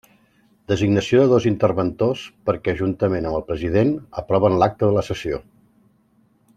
Designació 0.71 1.19
de 1.23 1.27
dos 1.33 1.45
interventors 1.49 2.23
perquè, 2.51 2.75
juntament 2.81 3.29
amb 3.31 3.39
el 3.41 3.45
president, 3.53 3.95
aproven 4.23 4.57
l'acta 4.63 4.89
de 4.91 4.97
la 4.99 5.09
sessió. 5.13 5.43